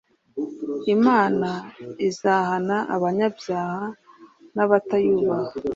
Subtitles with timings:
[0.95, 1.49] Imana
[2.07, 3.81] izahana abanyabyaha
[4.55, 5.53] nabatayubaha